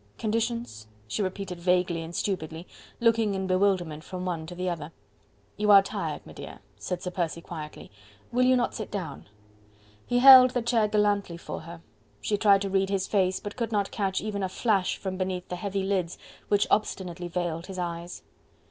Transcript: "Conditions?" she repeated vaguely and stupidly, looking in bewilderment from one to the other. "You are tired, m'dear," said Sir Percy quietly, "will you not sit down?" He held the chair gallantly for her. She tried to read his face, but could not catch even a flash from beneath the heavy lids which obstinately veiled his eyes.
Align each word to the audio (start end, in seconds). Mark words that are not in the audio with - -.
"Conditions?" 0.17 0.87
she 1.07 1.21
repeated 1.21 1.59
vaguely 1.59 2.01
and 2.01 2.15
stupidly, 2.15 2.67
looking 2.99 3.35
in 3.35 3.45
bewilderment 3.45 4.03
from 4.03 4.25
one 4.25 4.47
to 4.47 4.55
the 4.55 4.67
other. 4.67 4.91
"You 5.57 5.69
are 5.69 5.83
tired, 5.83 6.25
m'dear," 6.25 6.57
said 6.79 7.03
Sir 7.03 7.11
Percy 7.11 7.39
quietly, 7.39 7.91
"will 8.31 8.43
you 8.45 8.55
not 8.55 8.73
sit 8.73 8.89
down?" 8.89 9.27
He 10.07 10.17
held 10.17 10.55
the 10.55 10.63
chair 10.63 10.87
gallantly 10.87 11.37
for 11.37 11.61
her. 11.61 11.81
She 12.19 12.35
tried 12.35 12.63
to 12.63 12.69
read 12.71 12.89
his 12.89 13.05
face, 13.05 13.39
but 13.39 13.55
could 13.55 13.71
not 13.71 13.91
catch 13.91 14.21
even 14.21 14.41
a 14.41 14.49
flash 14.49 14.97
from 14.97 15.17
beneath 15.17 15.47
the 15.49 15.55
heavy 15.55 15.83
lids 15.83 16.17
which 16.47 16.65
obstinately 16.71 17.27
veiled 17.27 17.67
his 17.67 17.77
eyes. 17.77 18.23